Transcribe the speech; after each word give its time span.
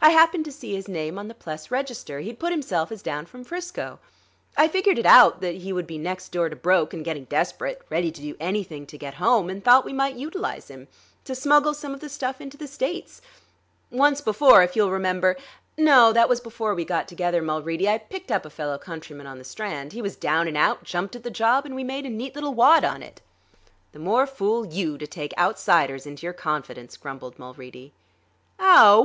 I 0.00 0.08
happened 0.08 0.46
to 0.46 0.52
see 0.52 0.74
his 0.74 0.88
name 0.88 1.18
on 1.18 1.28
the 1.28 1.34
Pless 1.34 1.70
register; 1.70 2.20
he'd 2.20 2.38
put 2.38 2.50
himself 2.50 2.88
down 3.02 3.24
as 3.24 3.28
from 3.30 3.44
'Frisco. 3.44 3.98
I 4.56 4.68
figured 4.68 4.98
it 4.98 5.04
out 5.04 5.42
that 5.42 5.56
he 5.56 5.70
would 5.70 5.86
be 5.86 5.98
next 5.98 6.30
door 6.32 6.48
to 6.48 6.56
broke 6.56 6.94
and 6.94 7.04
getting 7.04 7.26
desperate, 7.26 7.82
ready 7.90 8.10
to 8.10 8.22
do 8.22 8.36
anything 8.40 8.86
to 8.86 8.96
get 8.96 9.12
home; 9.20 9.50
and 9.50 9.62
thought 9.62 9.84
we 9.84 9.92
might 9.92 10.16
utilize 10.16 10.68
him; 10.68 10.88
to 11.24 11.34
smuggle 11.34 11.74
some 11.74 11.92
of 11.92 12.00
the 12.00 12.08
stuff 12.08 12.40
into 12.40 12.56
the 12.56 12.66
States. 12.66 13.20
Once 13.90 14.22
before, 14.22 14.62
if 14.62 14.76
you'll 14.76 14.90
remember 14.90 15.36
no; 15.76 16.10
that 16.10 16.26
was 16.26 16.40
before 16.40 16.74
we 16.74 16.86
got 16.86 17.06
together, 17.06 17.42
Mulready 17.42 17.86
I 17.86 17.98
picked 17.98 18.32
up 18.32 18.46
a 18.46 18.48
fellow 18.48 18.78
countryman 18.78 19.26
on 19.26 19.36
the 19.36 19.44
Strand. 19.44 19.92
He 19.92 20.00
was 20.00 20.16
down 20.16 20.48
and 20.48 20.56
out, 20.56 20.84
jumped 20.84 21.14
at 21.16 21.22
the 21.22 21.30
job, 21.30 21.66
and 21.66 21.74
we 21.74 21.84
made 21.84 22.06
a 22.06 22.08
neat 22.08 22.34
little 22.34 22.54
wad 22.54 22.82
on 22.82 23.02
it." 23.02 23.20
"The 23.92 23.98
more 23.98 24.26
fool 24.26 24.64
you, 24.66 24.96
to 24.96 25.06
take 25.06 25.34
outsiders 25.36 26.06
into 26.06 26.24
your 26.24 26.32
confidence," 26.32 26.96
grumbled 26.96 27.38
Mulready. 27.38 27.92
"Ow?" 28.58 29.04